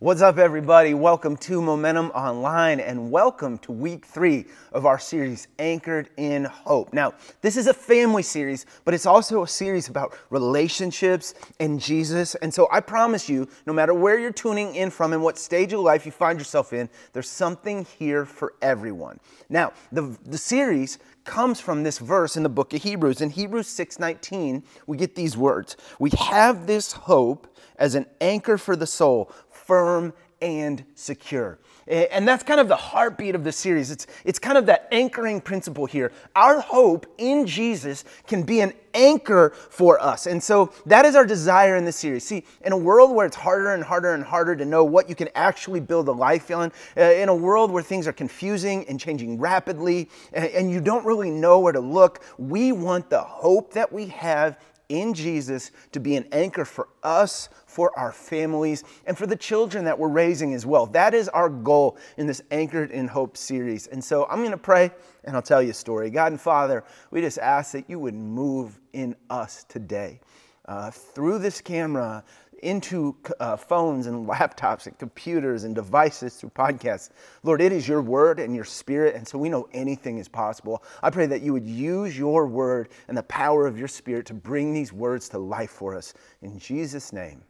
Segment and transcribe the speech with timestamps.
[0.00, 0.94] What's up, everybody?
[0.94, 6.92] Welcome to Momentum Online and welcome to week three of our series, Anchored in Hope.
[6.92, 12.36] Now, this is a family series, but it's also a series about relationships and Jesus.
[12.36, 15.72] And so I promise you, no matter where you're tuning in from and what stage
[15.72, 19.18] of life you find yourself in, there's something here for everyone.
[19.48, 23.20] Now, the, the series comes from this verse in the book of Hebrews.
[23.20, 25.76] In Hebrews 6:19, we get these words.
[25.98, 29.30] We have this hope as an anchor for the soul,
[29.68, 31.58] firm and secure.
[31.86, 33.90] And that's kind of the heartbeat of the series.
[33.90, 36.12] It's, it's kind of that anchoring principle here.
[36.36, 40.26] Our hope in Jesus can be an anchor for us.
[40.26, 42.24] And so that is our desire in this series.
[42.24, 45.14] See, in a world where it's harder and harder and harder to know what you
[45.14, 46.70] can actually build a life in, uh,
[47.02, 51.58] in a world where things are confusing and changing rapidly, and you don't really know
[51.58, 56.26] where to look, we want the hope that we have in Jesus to be an
[56.32, 60.86] anchor for us, for our families, and for the children that we're raising as well.
[60.86, 63.86] That is our goal in this Anchored in Hope series.
[63.86, 64.90] And so I'm going to pray
[65.24, 66.10] and I'll tell you a story.
[66.10, 70.20] God and Father, we just ask that you would move in us today.
[70.64, 72.22] Uh, through this camera,
[72.62, 77.10] into uh, phones and laptops and computers and devices through podcasts.
[77.42, 80.82] Lord, it is your word and your spirit, and so we know anything is possible.
[81.02, 84.34] I pray that you would use your word and the power of your spirit to
[84.34, 86.14] bring these words to life for us.
[86.42, 87.42] In Jesus' name,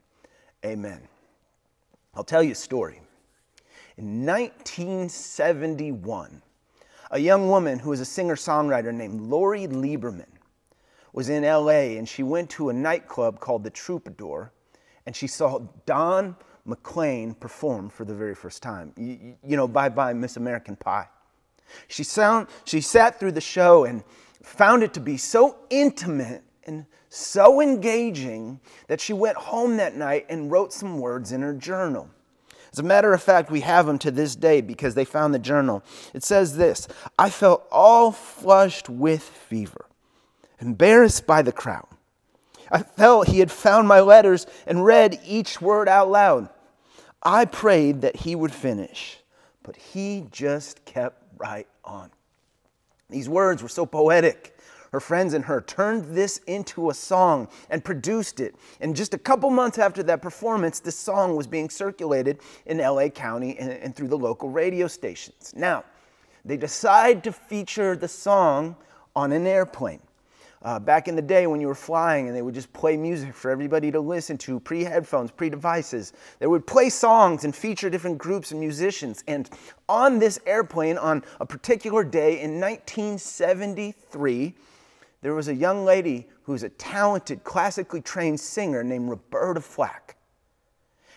[0.65, 1.01] amen.
[2.15, 3.01] I'll tell you a story.
[3.97, 6.43] In 1971,
[7.11, 10.27] a young woman who was a singer songwriter named Lori Lieberman
[11.13, 14.53] was in LA and she went to a nightclub called the Troubadour
[15.09, 18.93] and she saw Don McLean perform for the very first time.
[18.99, 21.07] You, you know, bye bye, Miss American Pie.
[21.89, 24.05] She, sound, she sat through the show and
[24.43, 30.27] found it to be so intimate and so engaging that she went home that night
[30.29, 32.11] and wrote some words in her journal.
[32.71, 35.39] As a matter of fact, we have them to this day because they found the
[35.39, 35.83] journal.
[36.13, 36.87] It says this
[37.19, 39.87] I felt all flushed with fever,
[40.61, 41.89] embarrassed by the crowd.
[42.71, 46.49] I felt he had found my letters and read each word out loud.
[47.23, 49.19] I prayed that he would finish,
[49.63, 52.11] but he just kept right on.
[53.11, 54.59] These words were so poetic.
[54.93, 58.55] Her friends and her turned this into a song and produced it.
[58.81, 63.09] And just a couple months after that performance, this song was being circulated in LA
[63.09, 65.53] County and, and through the local radio stations.
[65.55, 65.85] Now,
[66.45, 68.77] they decide to feature the song
[69.15, 70.01] on an airplane.
[70.63, 73.33] Uh, back in the day when you were flying and they would just play music
[73.33, 77.89] for everybody to listen to, pre headphones, pre devices, they would play songs and feature
[77.89, 79.23] different groups and musicians.
[79.29, 79.49] And
[79.89, 84.55] on this airplane, on a particular day in 1973,
[85.23, 90.18] there was a young lady who was a talented, classically trained singer named Roberta Flack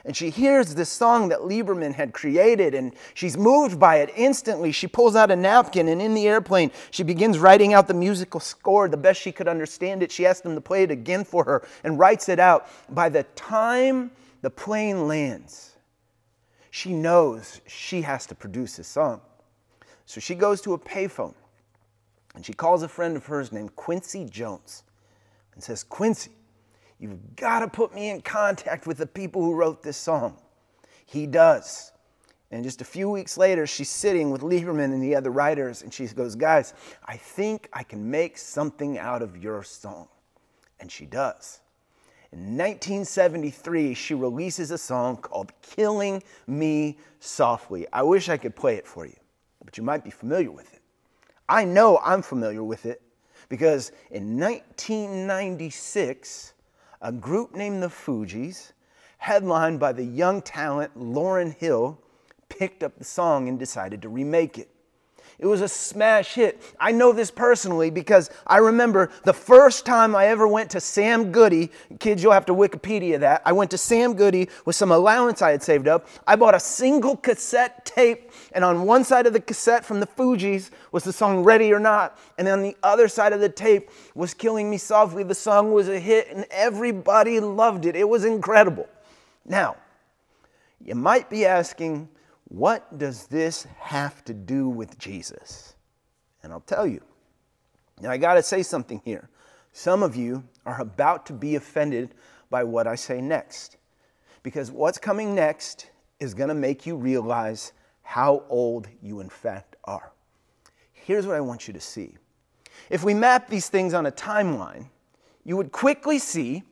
[0.03, 4.71] and she hears this song that Lieberman had created and she's moved by it instantly.
[4.71, 8.39] She pulls out a napkin and in the airplane, she begins writing out the musical
[8.39, 10.11] score the best she could understand it.
[10.11, 12.67] She asks them to play it again for her and writes it out.
[12.89, 14.11] By the time
[14.41, 15.75] the plane lands,
[16.71, 19.21] she knows she has to produce this song.
[20.05, 21.35] So she goes to a payphone
[22.33, 24.83] and she calls a friend of hers named Quincy Jones
[25.53, 26.31] and says, Quincy,
[27.01, 30.37] You've got to put me in contact with the people who wrote this song.
[31.07, 31.91] He does.
[32.51, 35.91] And just a few weeks later, she's sitting with Lieberman and the other writers, and
[35.91, 36.75] she goes, Guys,
[37.05, 40.09] I think I can make something out of your song.
[40.79, 41.61] And she does.
[42.31, 47.87] In 1973, she releases a song called Killing Me Softly.
[47.91, 49.17] I wish I could play it for you,
[49.65, 50.81] but you might be familiar with it.
[51.49, 53.01] I know I'm familiar with it
[53.49, 56.53] because in 1996,
[57.01, 58.71] a group named the Fugees,
[59.17, 61.99] headlined by the young talent Lauryn Hill,
[62.49, 64.70] picked up the song and decided to remake it.
[65.41, 66.61] It was a smash hit.
[66.79, 71.31] I know this personally because I remember the first time I ever went to Sam
[71.31, 71.71] Goody.
[71.97, 73.41] Kids, you'll have to Wikipedia that.
[73.43, 76.07] I went to Sam Goody with some allowance I had saved up.
[76.27, 80.05] I bought a single cassette tape, and on one side of the cassette from the
[80.05, 83.89] Fugees was the song Ready or Not, and on the other side of the tape
[84.13, 85.23] was Killing Me Softly.
[85.23, 87.95] The song was a hit, and everybody loved it.
[87.95, 88.87] It was incredible.
[89.43, 89.77] Now,
[90.85, 92.09] you might be asking,
[92.51, 95.73] what does this have to do with Jesus?
[96.43, 97.01] And I'll tell you.
[98.01, 99.29] Now, I got to say something here.
[99.71, 102.13] Some of you are about to be offended
[102.49, 103.77] by what I say next.
[104.43, 107.71] Because what's coming next is going to make you realize
[108.01, 110.11] how old you, in fact, are.
[110.91, 112.17] Here's what I want you to see.
[112.89, 114.89] If we map these things on a timeline,
[115.45, 116.63] you would quickly see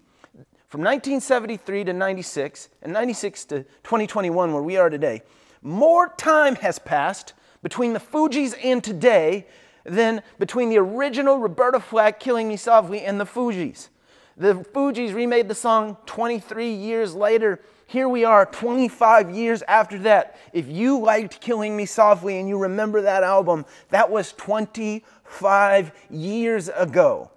[0.67, 5.21] from 1973 to 96 and 96 to 2021, where we are today,
[5.61, 9.47] more time has passed between the Fugees and today
[9.83, 13.89] than between the original Roberta Flack killing me softly and the Fugees.
[14.37, 17.59] The Fugees remade the song 23 years later.
[17.87, 20.37] Here we are 25 years after that.
[20.53, 26.69] If you liked Killing Me Softly and you remember that album, that was 25 years
[26.69, 27.31] ago.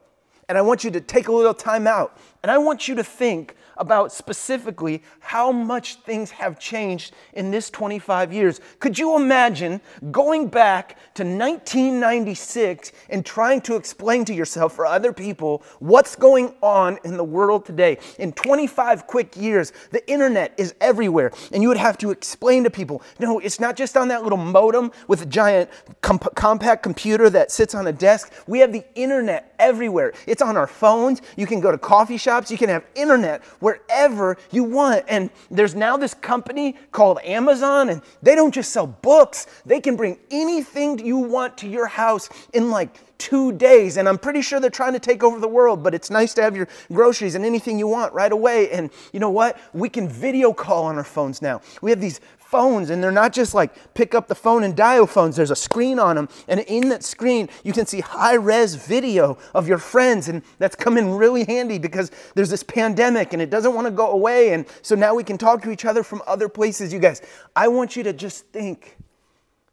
[0.48, 3.02] And I want you to take a little time out and I want you to
[3.02, 8.61] think about specifically how much things have changed in this 25 years.
[8.79, 9.81] Could you imagine
[10.12, 16.55] going back to 1996 and trying to explain to yourself or other people what's going
[16.62, 17.99] on in the world today?
[18.20, 22.70] In 25 quick years, the internet is everywhere, and you would have to explain to
[22.70, 25.69] people no, it's not just on that little modem with a giant
[26.02, 28.32] comp- compact computer that sits on a desk.
[28.46, 30.12] We have the internet everywhere.
[30.29, 31.20] It's on our phones.
[31.37, 35.04] You can go to coffee shops, you can have internet wherever you want.
[35.08, 39.96] And there's now this company called Amazon, and they don't just sell books, they can
[39.96, 43.96] bring anything you want to your house in like two days.
[43.96, 46.42] And I'm pretty sure they're trying to take over the world, but it's nice to
[46.42, 48.70] have your groceries and anything you want right away.
[48.70, 49.58] And you know what?
[49.72, 51.60] We can video call on our phones now.
[51.80, 52.20] We have these
[52.52, 55.37] phones, and they're not just like pick up the phone and dial phones.
[55.37, 59.38] There's a screen on them, and in that screen, you can see high res video
[59.54, 63.49] of your friends, and that's come in really handy because there's this pandemic and it
[63.49, 64.52] doesn't want to go away.
[64.52, 66.93] And so now we can talk to each other from other places.
[66.93, 67.22] You guys,
[67.56, 68.98] I want you to just think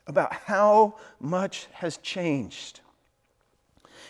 [0.07, 2.79] about how much has changed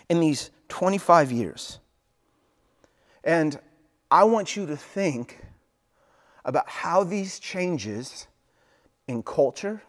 [0.07, 1.79] in these 25 years.
[3.23, 3.59] And
[4.11, 5.39] I want you to think
[6.45, 8.27] about how these changes
[9.09, 9.81] in culture,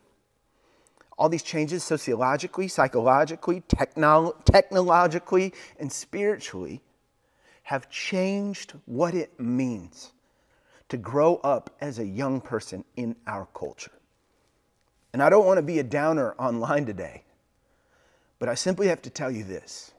[1.18, 6.80] all these changes sociologically, psychologically, technolo- technologically, and spiritually
[7.64, 10.12] have changed what it means
[10.88, 13.92] to grow up as a young person in our culture.
[15.12, 17.24] And I don't want to be a downer online today,
[18.38, 19.92] but I simply have to tell you this.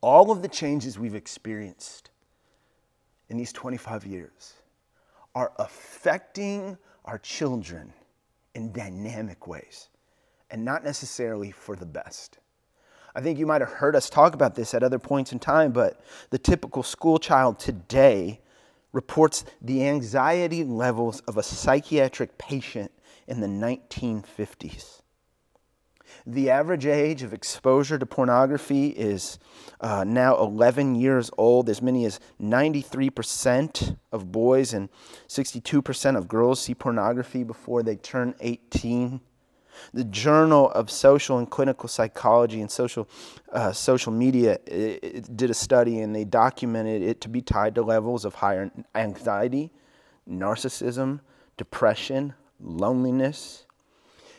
[0.00, 2.10] All of the changes we've experienced
[3.28, 4.54] in these 25 years
[5.34, 7.94] are affecting our children
[8.54, 9.88] in dynamic ways
[10.50, 12.38] and not necessarily for the best.
[13.14, 15.72] I think you might have heard us talk about this at other points in time,
[15.72, 18.42] but the typical school child today
[18.92, 22.92] reports the anxiety levels of a psychiatric patient
[23.26, 25.00] in the 1950s.
[26.26, 29.38] The average age of exposure to pornography is
[29.80, 31.68] uh, now 11 years old.
[31.68, 34.88] As many as 93% of boys and
[35.28, 39.20] 62% of girls see pornography before they turn 18.
[39.94, 43.08] The Journal of Social and Clinical Psychology and Social,
[43.52, 47.76] uh, social Media it, it did a study and they documented it to be tied
[47.76, 49.70] to levels of higher anxiety,
[50.28, 51.20] narcissism,
[51.56, 53.66] depression, loneliness,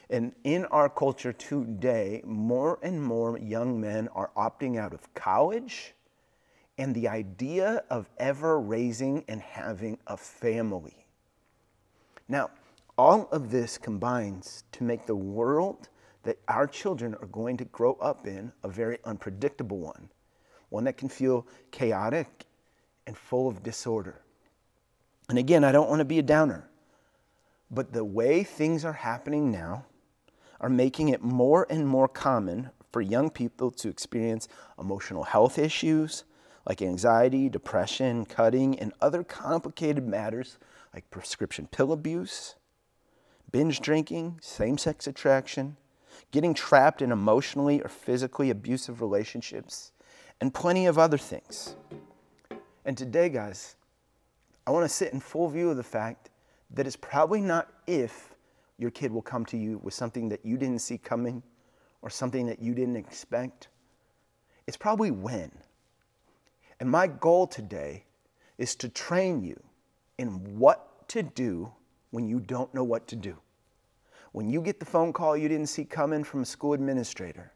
[0.09, 5.93] and in our culture today, more and more young men are opting out of college
[6.79, 11.05] and the idea of ever raising and having a family.
[12.27, 12.49] Now,
[12.97, 15.89] all of this combines to make the world
[16.23, 20.09] that our children are going to grow up in a very unpredictable one,
[20.69, 22.45] one that can feel chaotic
[23.05, 24.21] and full of disorder.
[25.29, 26.69] And again, I don't want to be a downer,
[27.69, 29.85] but the way things are happening now,
[30.59, 34.47] are making it more and more common for young people to experience
[34.79, 36.23] emotional health issues
[36.65, 40.57] like anxiety, depression, cutting, and other complicated matters
[40.93, 42.55] like prescription pill abuse,
[43.51, 45.77] binge drinking, same sex attraction,
[46.31, 49.91] getting trapped in emotionally or physically abusive relationships,
[50.41, 51.75] and plenty of other things.
[52.85, 53.75] And today, guys,
[54.65, 56.29] I want to sit in full view of the fact
[56.71, 58.28] that it's probably not if
[58.79, 61.43] your kid will come to you with something that you didn't see coming
[62.01, 63.67] or something that you didn't expect.
[64.67, 65.51] It's probably when.
[66.79, 68.05] And my goal today
[68.57, 69.61] is to train you
[70.17, 71.71] in what to do
[72.11, 73.35] when you don't know what to do.
[74.31, 77.51] When you get the phone call you didn't see coming from a school administrator,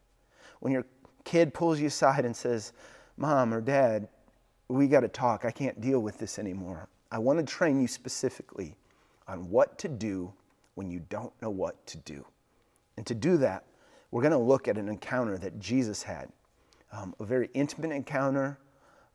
[0.60, 0.86] when your
[1.24, 2.74] kid pulls you aside and says,
[3.16, 4.10] Mom or Dad,
[4.68, 5.46] we got to talk.
[5.46, 6.90] I can't deal with this anymore.
[7.12, 8.76] I want to train you specifically
[9.28, 10.34] on what to do
[10.76, 12.26] when you don't know what to do.
[12.98, 13.66] And to do that,
[14.12, 16.30] we're going to look at an encounter that Jesus had
[16.92, 18.60] um, a very intimate encounter,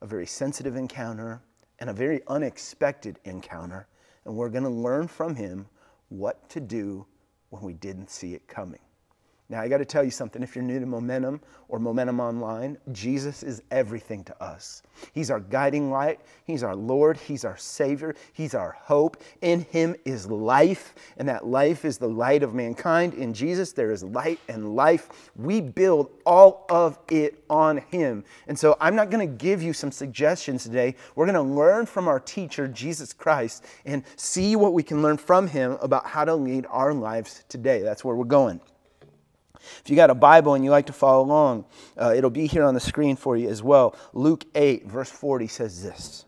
[0.02, 1.40] a very sensitive encounter,
[1.78, 3.86] and a very unexpected encounter.
[4.24, 5.66] And we're going to learn from him
[6.08, 7.06] what to do
[7.50, 8.80] when we didn't see it coming.
[9.50, 10.42] Now, I got to tell you something.
[10.42, 14.82] If you're new to Momentum or Momentum Online, Jesus is everything to us.
[15.14, 16.20] He's our guiding light.
[16.44, 17.16] He's our Lord.
[17.16, 18.14] He's our Savior.
[18.34, 19.22] He's our hope.
[19.40, 23.14] In Him is life, and that life is the light of mankind.
[23.14, 25.30] In Jesus, there is light and life.
[25.34, 28.24] We build all of it on Him.
[28.48, 30.94] And so, I'm not going to give you some suggestions today.
[31.14, 35.16] We're going to learn from our teacher, Jesus Christ, and see what we can learn
[35.16, 37.80] from Him about how to lead our lives today.
[37.80, 38.60] That's where we're going.
[39.82, 41.64] If you got a Bible and you like to follow along,
[41.96, 43.96] uh, it'll be here on the screen for you as well.
[44.12, 46.24] Luke 8, verse 40 says this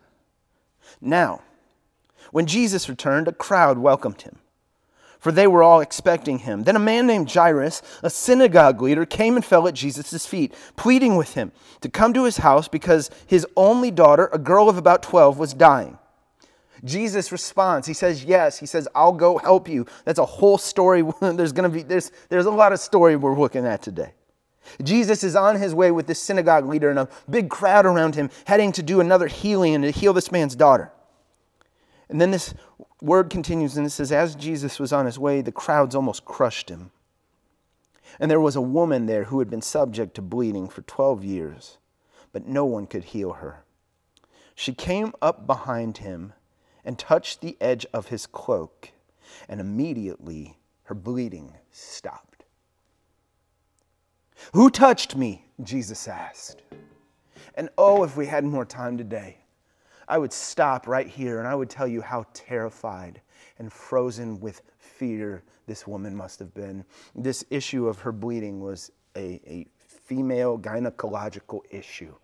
[1.01, 1.43] Now,
[2.31, 4.39] when Jesus returned, a crowd welcomed him,
[5.19, 6.65] for they were all expecting him.
[6.65, 11.17] Then a man named Jairus, a synagogue leader, came and fell at Jesus' feet, pleading
[11.17, 15.03] with him to come to his house because his only daughter, a girl of about
[15.03, 15.99] 12, was dying.
[16.85, 17.87] Jesus responds.
[17.87, 18.59] He says, Yes.
[18.59, 19.87] He says, I'll go help you.
[20.05, 21.03] That's a whole story.
[21.21, 24.13] there's going to be, there's, there's a lot of story we're looking at today.
[24.83, 28.31] Jesus is on his way with this synagogue leader and a big crowd around him,
[28.45, 30.93] heading to do another healing and to heal this man's daughter.
[32.09, 32.55] And then this
[33.01, 36.69] word continues and it says, As Jesus was on his way, the crowds almost crushed
[36.69, 36.91] him.
[38.19, 41.79] And there was a woman there who had been subject to bleeding for 12 years,
[42.33, 43.65] but no one could heal her.
[44.55, 46.35] She came up behind him
[46.85, 48.91] and touched the edge of his cloak,
[49.49, 52.45] and immediately her bleeding stopped.
[54.53, 55.45] Who touched me?
[55.63, 56.63] Jesus asked.
[57.55, 59.39] And oh, if we had more time today,
[60.09, 63.21] I would stop right here and I would tell you how terrified
[63.59, 66.85] and frozen with fear this woman must have been.
[67.15, 72.15] This issue of her bleeding was a, a female gynecological issue.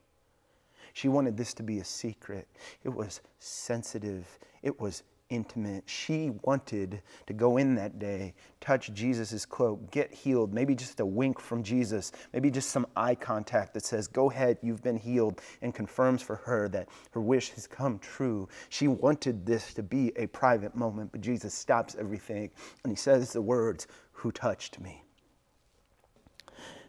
[0.97, 2.49] She wanted this to be a secret.
[2.83, 5.85] It was sensitive, it was intimate.
[5.85, 11.05] She wanted to go in that day, touch Jesus' cloak, get healed, maybe just a
[11.05, 15.43] wink from Jesus, maybe just some eye contact that says, Go ahead, you've been healed,
[15.61, 18.49] and confirms for her that her wish has come true.
[18.71, 22.49] She wanted this to be a private moment, but Jesus stops everything
[22.85, 25.05] and he says the words, Who touched me?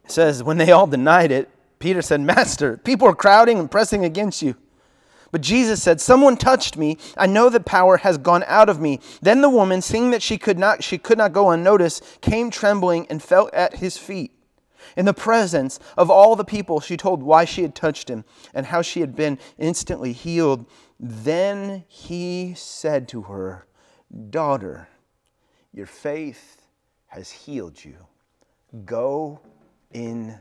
[0.06, 4.03] It says, When they all denied it, Peter said, Master, people are crowding and pressing
[4.03, 4.55] against you.
[5.31, 6.98] But Jesus said, Someone touched me.
[7.17, 9.00] I know that power has gone out of me.
[9.22, 13.07] Then the woman, seeing that she could not, she could not go unnoticed, came trembling
[13.10, 14.31] and fell at his feet.
[14.96, 18.67] In the presence of all the people, she told why she had touched him and
[18.67, 20.65] how she had been instantly healed.
[21.00, 23.67] Then he said to her,
[24.29, 24.88] Daughter,
[25.74, 26.62] your faith
[27.07, 27.98] has healed you.
[28.86, 29.41] Go
[29.91, 30.38] in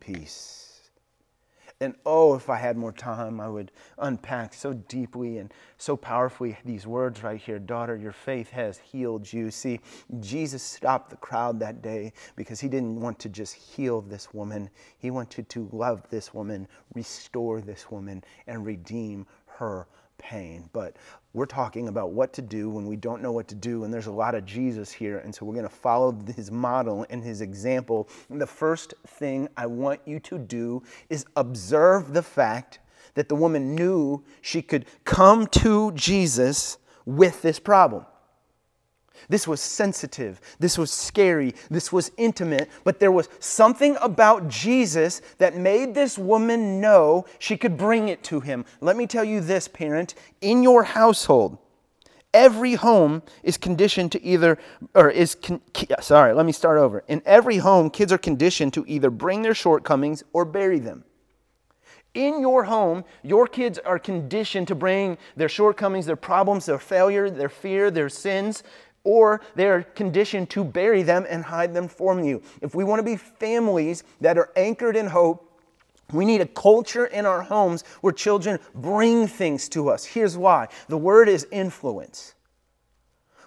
[0.00, 0.67] peace.
[1.80, 6.58] And oh, if I had more time, I would unpack so deeply and so powerfully
[6.64, 9.52] these words right here Daughter, your faith has healed you.
[9.52, 9.78] See,
[10.18, 14.70] Jesus stopped the crowd that day because he didn't want to just heal this woman,
[14.98, 19.86] he wanted to love this woman, restore this woman, and redeem her
[20.18, 20.68] pain.
[20.72, 20.96] But
[21.32, 24.06] we're talking about what to do when we don't know what to do, and there's
[24.06, 27.40] a lot of Jesus here, and so we're going to follow his model and his
[27.40, 28.08] example.
[28.28, 32.80] And the first thing I want you to do is observe the fact
[33.14, 38.04] that the woman knew she could come to Jesus with this problem.
[39.28, 40.40] This was sensitive.
[40.58, 41.54] This was scary.
[41.70, 42.70] This was intimate.
[42.84, 48.22] But there was something about Jesus that made this woman know she could bring it
[48.24, 48.64] to him.
[48.80, 50.14] Let me tell you this, parent.
[50.40, 51.58] In your household,
[52.34, 54.58] every home is conditioned to either,
[54.94, 55.60] or is, con,
[56.00, 57.04] sorry, let me start over.
[57.08, 61.04] In every home, kids are conditioned to either bring their shortcomings or bury them.
[62.14, 67.30] In your home, your kids are conditioned to bring their shortcomings, their problems, their failure,
[67.30, 68.62] their fear, their sins,
[69.08, 72.42] or they're conditioned to bury them and hide them from you.
[72.60, 75.50] If we want to be families that are anchored in hope,
[76.12, 80.04] we need a culture in our homes where children bring things to us.
[80.04, 82.34] Here's why the word is influence.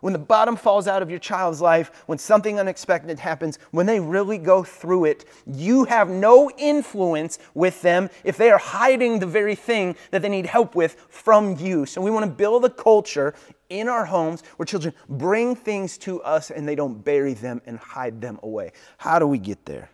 [0.01, 3.99] When the bottom falls out of your child's life, when something unexpected happens, when they
[3.99, 9.27] really go through it, you have no influence with them if they are hiding the
[9.27, 11.85] very thing that they need help with from you.
[11.85, 13.35] So we want to build a culture
[13.69, 17.77] in our homes where children bring things to us and they don't bury them and
[17.77, 18.71] hide them away.
[18.97, 19.89] How do we get there?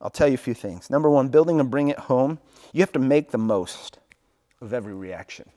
[0.00, 0.90] I'll tell you a few things.
[0.90, 2.38] Number one, building and bring it home,
[2.72, 3.98] you have to make the most
[4.60, 5.50] of every reaction.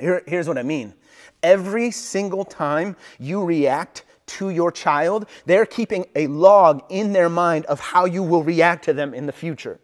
[0.00, 0.94] Here, here's what I mean.
[1.42, 7.66] Every single time you react to your child, they're keeping a log in their mind
[7.66, 9.78] of how you will react to them in the future.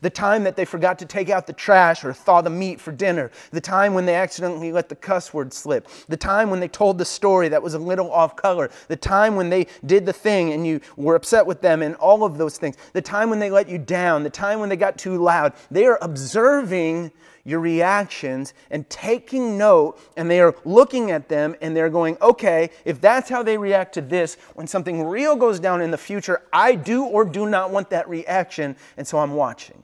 [0.00, 2.92] the time that they forgot to take out the trash or thaw the meat for
[2.92, 6.68] dinner, the time when they accidentally let the cuss word slip, the time when they
[6.68, 10.12] told the story that was a little off color, the time when they did the
[10.12, 13.38] thing and you were upset with them, and all of those things, the time when
[13.38, 15.52] they let you down, the time when they got too loud.
[15.70, 17.12] They are observing
[17.44, 22.70] your reactions and taking note, and they are looking at them and they're going, okay,
[22.84, 26.42] if that's how they react to this, when something real goes down in the future,
[26.52, 29.82] I do or do not want that reaction, and so I'm watching.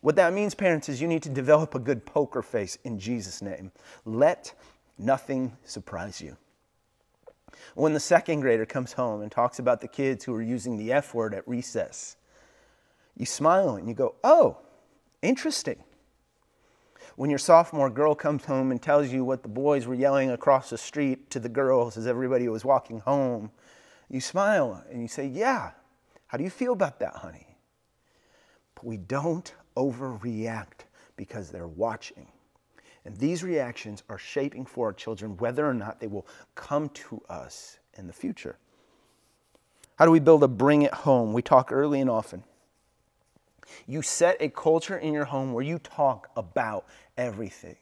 [0.00, 3.42] What that means, parents, is you need to develop a good poker face in Jesus'
[3.42, 3.70] name.
[4.06, 4.54] Let
[4.98, 6.36] nothing surprise you.
[7.74, 10.92] When the second grader comes home and talks about the kids who are using the
[10.92, 12.16] F word at recess,
[13.16, 14.58] you smile and you go, oh,
[15.20, 15.76] interesting.
[17.20, 20.70] When your sophomore girl comes home and tells you what the boys were yelling across
[20.70, 23.50] the street to the girls as everybody was walking home,
[24.08, 25.72] you smile and you say, Yeah,
[26.28, 27.58] how do you feel about that, honey?
[28.74, 30.86] But we don't overreact
[31.16, 32.26] because they're watching.
[33.04, 37.20] And these reactions are shaping for our children whether or not they will come to
[37.28, 38.56] us in the future.
[39.96, 41.34] How do we build a bring it home?
[41.34, 42.44] We talk early and often.
[43.86, 46.86] You set a culture in your home where you talk about
[47.20, 47.76] everything.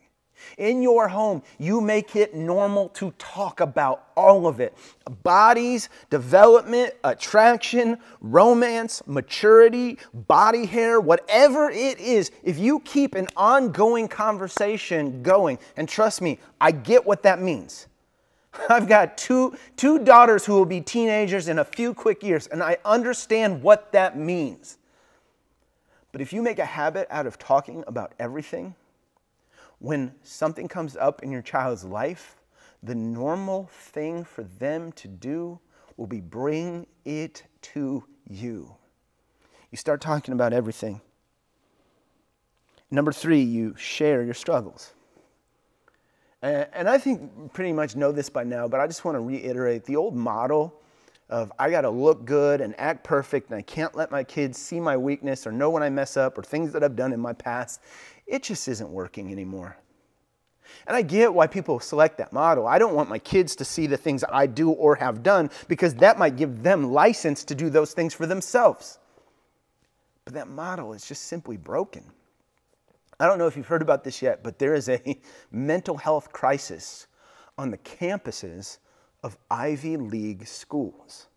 [0.57, 4.77] In your home, you make it normal to talk about all of it
[5.23, 12.31] bodies, development, attraction, romance, maturity, body hair, whatever it is.
[12.43, 17.87] If you keep an ongoing conversation going, and trust me, I get what that means.
[18.69, 22.63] I've got two, two daughters who will be teenagers in a few quick years, and
[22.63, 24.79] I understand what that means.
[26.13, 28.75] But if you make a habit out of talking about everything,
[29.79, 32.37] when something comes up in your child's life,
[32.83, 35.61] the normal thing for them to do
[35.97, 38.75] will be bring it to you.
[39.71, 41.01] You start talking about everything.
[42.91, 44.95] Number three, you share your struggles.
[46.41, 49.85] And I think pretty much know this by now, but I just want to reiterate
[49.85, 50.81] the old model
[51.29, 54.57] of I got to look good and act perfect, and I can't let my kids
[54.57, 57.21] see my weakness or know when I mess up or things that I've done in
[57.21, 57.81] my past.
[58.29, 59.79] It just isn't working anymore.
[60.87, 62.67] And I get why people select that model.
[62.67, 65.95] I don't want my kids to see the things I do or have done because
[65.95, 68.99] that might give them license to do those things for themselves.
[70.27, 72.05] But that model is just simply broken.
[73.19, 75.19] I don't know if you've heard about this yet, but there is a
[75.51, 77.07] mental health crisis
[77.57, 78.79] on the campuses
[79.23, 81.29] of Ivy League schools.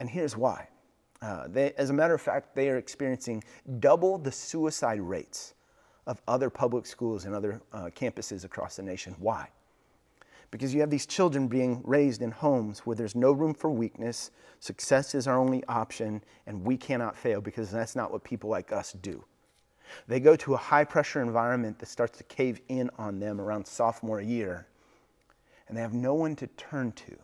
[0.00, 0.68] And here's why.
[1.22, 3.42] Uh, they, as a matter of fact, they are experiencing
[3.78, 5.54] double the suicide rates
[6.06, 9.14] of other public schools and other uh, campuses across the nation.
[9.18, 9.48] Why?
[10.50, 14.30] Because you have these children being raised in homes where there's no room for weakness,
[14.60, 18.72] success is our only option, and we cannot fail because that's not what people like
[18.72, 19.24] us do.
[20.06, 23.66] They go to a high pressure environment that starts to cave in on them around
[23.66, 24.66] sophomore year
[25.68, 27.16] and they have no one to turn to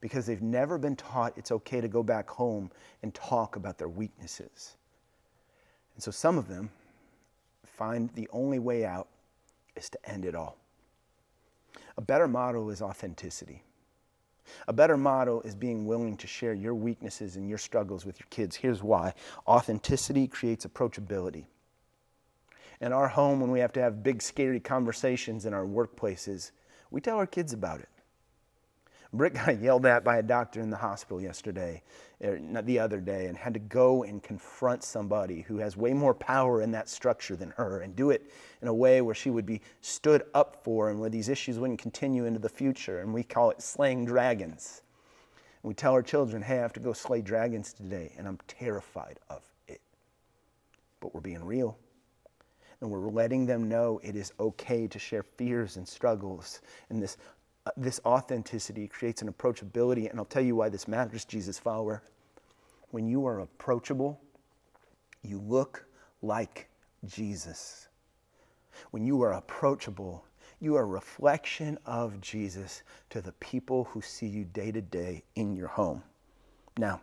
[0.00, 2.70] because they've never been taught it's okay to go back home
[3.02, 4.76] and talk about their weaknesses.
[5.94, 6.70] And so some of them
[7.80, 9.08] find the only way out
[9.74, 10.58] is to end it all.
[11.96, 13.62] A better model is authenticity.
[14.68, 18.26] A better model is being willing to share your weaknesses and your struggles with your
[18.28, 18.54] kids.
[18.54, 19.14] Here's why
[19.48, 21.46] authenticity creates approachability.
[22.82, 26.50] In our home, when we have to have big, scary conversations in our workplaces,
[26.90, 27.88] we tell our kids about it.
[29.12, 31.82] Britt got yelled at by a doctor in the hospital yesterday,
[32.22, 36.14] er, the other day, and had to go and confront somebody who has way more
[36.14, 38.30] power in that structure than her and do it
[38.62, 41.80] in a way where she would be stood up for and where these issues wouldn't
[41.80, 43.00] continue into the future.
[43.00, 44.82] And we call it slaying dragons.
[45.62, 48.38] And we tell our children, hey, I have to go slay dragons today, and I'm
[48.46, 49.80] terrified of it.
[51.00, 51.76] But we're being real
[52.80, 56.62] and we're letting them know it is okay to share fears and struggles.
[56.88, 57.18] And this,
[57.76, 60.10] this authenticity creates an approachability.
[60.10, 62.02] And I'll tell you why this matters, Jesus follower.
[62.90, 64.20] When you are approachable,
[65.22, 65.84] you look
[66.22, 66.68] like
[67.06, 67.88] Jesus.
[68.90, 70.24] When you are approachable,
[70.60, 75.24] you are a reflection of Jesus to the people who see you day to day
[75.34, 76.02] in your home.
[76.78, 77.00] Now,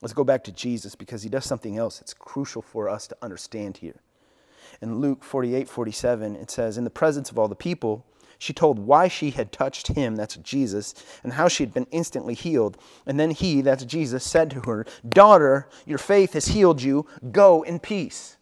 [0.00, 3.16] let's go back to Jesus because he does something else that's crucial for us to
[3.22, 4.00] understand here.
[4.80, 8.04] In Luke 48 47, it says, In the presence of all the people,
[8.44, 12.34] she told why she had touched him, that's Jesus, and how she had been instantly
[12.34, 12.76] healed.
[13.06, 17.06] And then he, that's Jesus, said to her, Daughter, your faith has healed you.
[17.32, 18.36] Go in peace.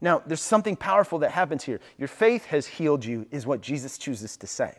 [0.00, 1.78] Now, there's something powerful that happens here.
[1.96, 4.78] Your faith has healed you, is what Jesus chooses to say.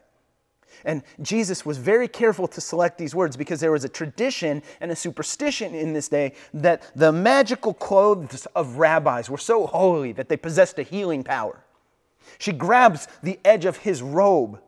[0.83, 4.91] And Jesus was very careful to select these words because there was a tradition and
[4.91, 10.27] a superstition in this day that the magical clothes of rabbis were so holy that
[10.27, 11.62] they possessed a healing power.
[12.37, 14.59] She grabs the edge of his robe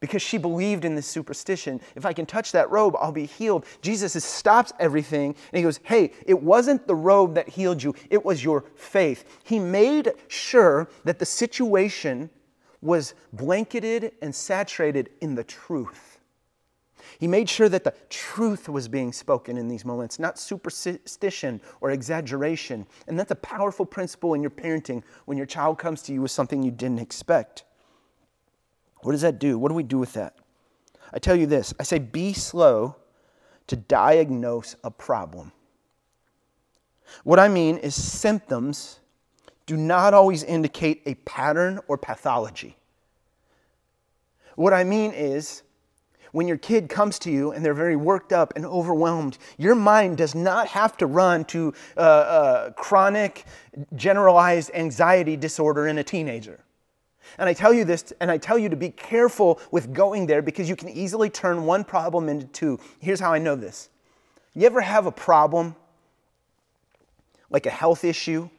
[0.00, 1.80] because she believed in this superstition.
[1.94, 3.66] If I can touch that robe, I'll be healed.
[3.82, 8.24] Jesus stops everything and he goes, Hey, it wasn't the robe that healed you, it
[8.24, 9.24] was your faith.
[9.44, 12.30] He made sure that the situation
[12.80, 16.19] was blanketed and saturated in the truth.
[17.18, 21.90] He made sure that the truth was being spoken in these moments, not superstition or
[21.90, 22.86] exaggeration.
[23.06, 26.30] And that's a powerful principle in your parenting when your child comes to you with
[26.30, 27.64] something you didn't expect.
[29.02, 29.58] What does that do?
[29.58, 30.36] What do we do with that?
[31.12, 32.96] I tell you this I say, be slow
[33.66, 35.52] to diagnose a problem.
[37.24, 39.00] What I mean is, symptoms
[39.66, 42.76] do not always indicate a pattern or pathology.
[44.56, 45.62] What I mean is,
[46.32, 50.18] when your kid comes to you and they're very worked up and overwhelmed, your mind
[50.18, 53.44] does not have to run to uh, uh, chronic
[53.94, 56.60] generalized anxiety disorder in a teenager.
[57.38, 60.42] And I tell you this, and I tell you to be careful with going there
[60.42, 62.80] because you can easily turn one problem into two.
[62.98, 63.88] Here's how I know this.
[64.54, 65.76] You ever have a problem,
[67.50, 68.50] like a health issue,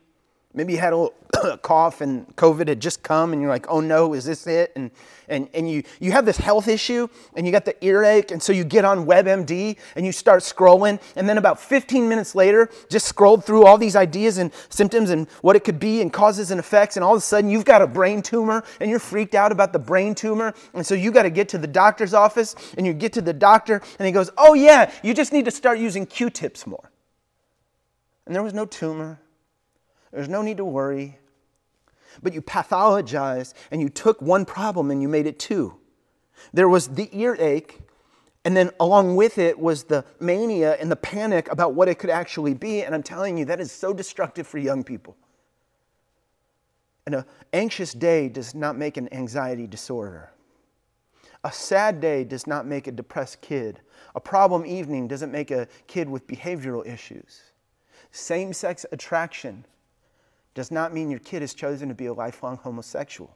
[0.54, 1.16] Maybe you had a little
[1.62, 4.72] cough and COVID had just come and you're like, oh no, is this it?
[4.76, 4.92] And,
[5.28, 8.32] and, and you, you have this health issue and you got the earache.
[8.32, 11.02] And so you get on WebMD and you start scrolling.
[11.16, 15.28] And then about 15 minutes later, just scrolled through all these ideas and symptoms and
[15.42, 16.98] what it could be and causes and effects.
[16.98, 19.74] And all of a sudden you've got a brain tumor and you're freaked out about
[19.74, 20.54] the brain tumor.
[20.74, 23.34] And so you got to get to the doctor's office and you get to the
[23.34, 26.92] doctor and he goes, oh yeah, you just need to start using Q-tips more.
[28.26, 29.20] And there was no tumor.
[30.12, 31.18] There's no need to worry.
[32.22, 35.78] But you pathologized and you took one problem and you made it two.
[36.54, 37.80] There was the earache,
[38.44, 42.10] and then along with it was the mania and the panic about what it could
[42.10, 42.84] actually be.
[42.84, 45.16] And I'm telling you, that is so destructive for young people.
[47.06, 50.32] And an anxious day does not make an anxiety disorder.
[51.44, 53.80] A sad day does not make a depressed kid.
[54.16, 57.42] A problem evening doesn't make a kid with behavioral issues.
[58.12, 59.66] Same sex attraction
[60.54, 63.36] does not mean your kid has chosen to be a lifelong homosexual.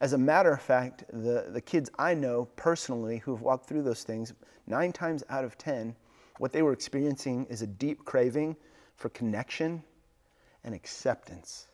[0.00, 3.82] As a matter of fact, the, the kids I know personally who have walked through
[3.82, 4.32] those things,
[4.66, 5.94] nine times out of ten,
[6.38, 8.56] what they were experiencing is a deep craving
[8.96, 9.82] for connection
[10.64, 11.68] and acceptance.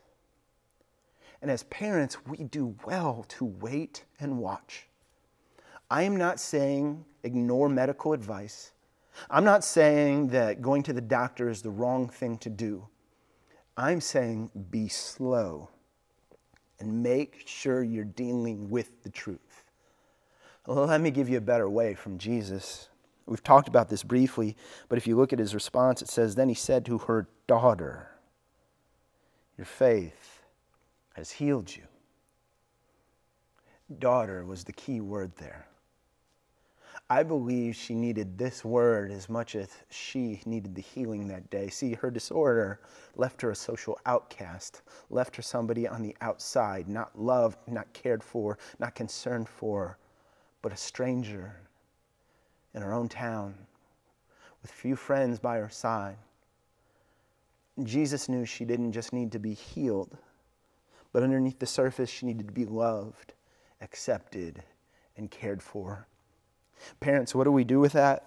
[1.42, 4.86] And as parents, we do well to wait and watch.
[5.90, 8.72] I am not saying ignore medical advice.
[9.30, 12.86] I'm not saying that going to the doctor is the wrong thing to do.
[13.76, 15.70] I'm saying be slow
[16.78, 19.64] and make sure you're dealing with the truth.
[20.66, 22.88] Well, let me give you a better way from Jesus.
[23.26, 24.56] We've talked about this briefly,
[24.88, 28.10] but if you look at his response, it says, Then he said to her daughter,
[29.56, 30.42] Your faith
[31.14, 31.82] has healed you.
[33.98, 35.66] Daughter was the key word there.
[37.12, 41.68] I believe she needed this word as much as she needed the healing that day.
[41.68, 42.80] See, her disorder
[43.16, 48.22] left her a social outcast, left her somebody on the outside, not loved, not cared
[48.22, 49.98] for, not concerned for,
[50.62, 51.56] but a stranger
[52.74, 53.56] in her own town
[54.62, 56.16] with few friends by her side.
[57.82, 60.16] Jesus knew she didn't just need to be healed,
[61.12, 63.32] but underneath the surface, she needed to be loved,
[63.80, 64.62] accepted,
[65.16, 66.06] and cared for.
[67.00, 68.26] Parents, what do we do with that?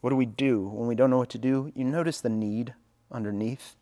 [0.00, 1.72] What do we do when we don't know what to do?
[1.74, 2.74] You notice the need
[3.10, 3.76] underneath.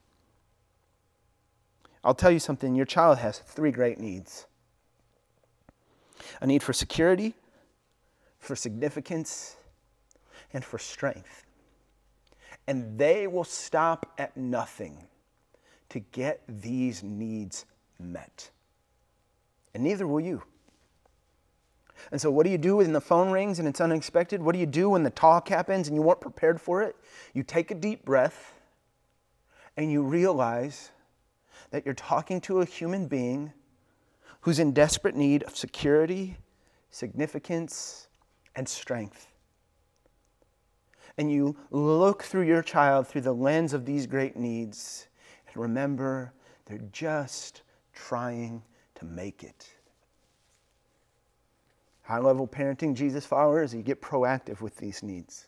[2.03, 4.47] I'll tell you something your child has three great needs
[6.41, 7.35] a need for security,
[8.39, 9.57] for significance,
[10.53, 11.45] and for strength.
[12.67, 15.07] And they will stop at nothing
[15.91, 17.67] to get these needs
[17.99, 18.51] met.
[19.75, 20.43] And neither will you.
[22.11, 24.43] And so, what do you do when the phone rings and it's unexpected?
[24.43, 26.97] What do you do when the talk happens and you weren't prepared for it?
[27.33, 28.55] You take a deep breath
[29.77, 30.91] and you realize
[31.71, 33.53] that you're talking to a human being
[34.43, 36.37] who's in desperate need of security,
[36.91, 38.09] significance,
[38.55, 39.29] and strength.
[41.17, 45.07] And you look through your child through the lens of these great needs
[45.47, 46.33] and remember
[46.67, 48.63] they're just trying
[48.97, 49.74] to make it.
[52.05, 55.47] High level parenting, Jesus followers, you get proactive with these needs.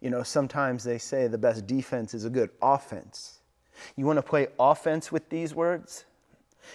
[0.00, 3.40] You know, sometimes they say the best defense is a good offense.
[3.96, 6.04] You want to play offense with these words?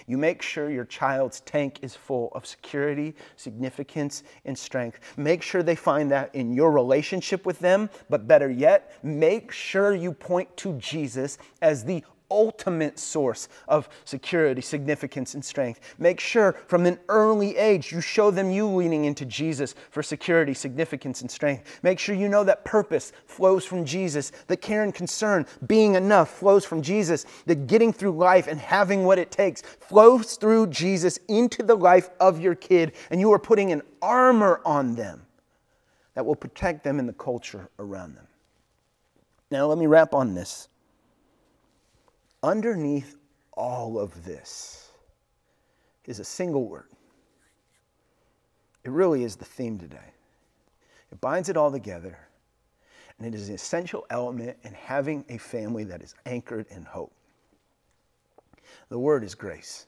[0.06, 5.00] You make sure your child's tank is full of security, significance, and strength.
[5.18, 9.96] Make sure they find that in your relationship with them, but better yet, make sure
[9.96, 15.80] you point to Jesus as the ultimate source of security, significance, and strength.
[15.98, 20.54] Make sure from an early age you show them you leaning into Jesus for security,
[20.54, 21.80] significance, and strength.
[21.84, 26.30] Make sure you know that purpose flows from Jesus, that care and concern, being enough,
[26.30, 31.20] flows from Jesus, that getting through life and having what it takes flows through Jesus
[31.28, 35.26] into the life of your kid, and you are putting an armor on them
[36.14, 38.28] that will protect them in the culture around them.
[39.52, 40.69] Now, let me wrap on this
[42.44, 43.16] underneath
[43.54, 44.92] all of this
[46.06, 46.88] is a single word.
[48.84, 50.14] It really is the theme today.
[51.12, 52.18] It binds it all together,
[53.18, 57.12] and it is an essential element in having a family that is anchored in hope.
[58.90, 59.88] The word is grace.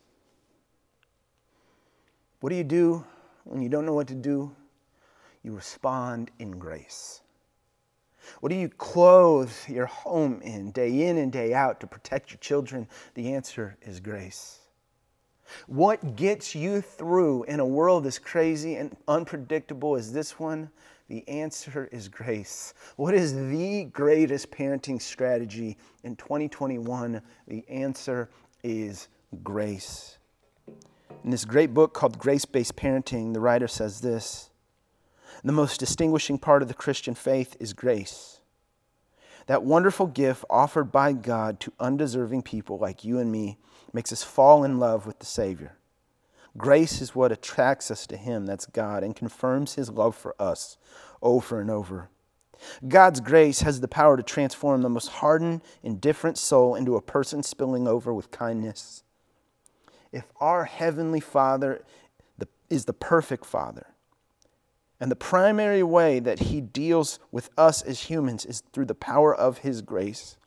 [2.42, 3.06] What do you do
[3.46, 4.54] when you don't know what to do?
[5.44, 7.21] You respond in grace.
[8.40, 12.40] What do you clothe your home in day in and day out to protect your
[12.40, 12.88] children?
[13.14, 14.60] The answer is grace.
[15.68, 20.70] What gets you through in a world as crazy and unpredictable as this one?
[21.10, 22.74] The answer is grace.
[22.96, 27.22] What is the greatest parenting strategy in 2021?
[27.48, 28.30] The answer
[28.64, 29.10] is
[29.44, 30.18] grace.
[31.24, 34.51] In this great book called Grace Based Parenting, the writer says this
[35.44, 38.42] the most distinguishing part of the Christian faith is grace.
[39.48, 43.58] That wonderful gift offered by God to undeserving people like you and me
[43.92, 45.78] makes us fall in love with the Savior.
[46.58, 50.78] Grace is what attracts us to Him, that's God, and confirms His love for us
[51.22, 52.10] over and over.
[52.88, 57.42] God's grace has the power to transform the most hardened, indifferent soul into a person
[57.42, 59.04] spilling over with kindness.
[60.12, 61.84] If our Heavenly Father
[62.70, 63.88] is the perfect Father,
[65.02, 69.36] and the primary way that he deals with us as humans is through the power
[69.36, 70.38] of his grace.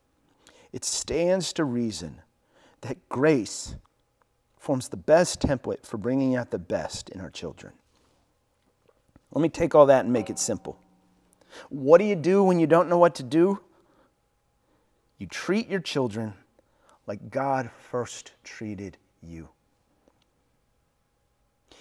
[0.72, 2.22] It stands to reason
[2.82, 3.74] that grace
[4.56, 7.72] forms the best template for bringing out the best in our children.
[9.32, 10.78] Let me take all that and make it simple.
[11.68, 13.58] What do you do when you don't know what to do?
[15.18, 16.32] You treat your children
[17.08, 19.48] like God first treated you.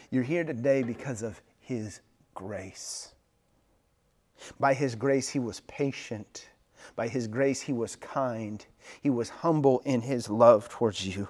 [0.10, 2.02] You're here today because of His
[2.34, 3.14] grace.
[4.60, 6.50] By His grace, He was patient.
[6.96, 8.66] By His grace, He was kind.
[9.02, 11.28] He was humble in His love towards you.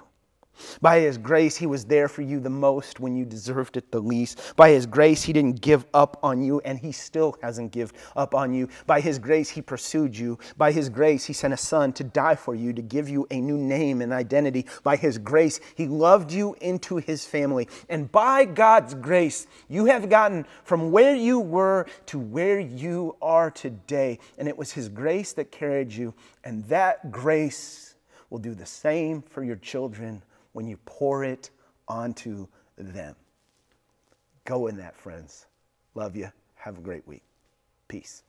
[0.80, 4.00] By His grace, He was there for you the most when you deserved it the
[4.00, 4.54] least.
[4.56, 8.34] By His grace, He didn't give up on you, and He still hasn't given up
[8.34, 8.68] on you.
[8.86, 10.38] By His grace, He pursued you.
[10.56, 13.40] By His grace, He sent a Son to die for you, to give you a
[13.40, 14.66] new name and identity.
[14.82, 17.68] By His grace, He loved you into His family.
[17.88, 23.50] And by God's grace, you have gotten from where you were to where you are
[23.50, 24.18] today.
[24.38, 26.14] And it was His grace that carried you,
[26.44, 27.96] and that grace
[28.30, 30.22] will do the same for your children
[30.54, 31.50] when you pour it
[31.86, 32.46] onto
[32.78, 33.14] them.
[34.44, 35.46] Go in that, friends.
[35.94, 36.30] Love you.
[36.54, 37.22] Have a great week.
[37.88, 38.22] Peace.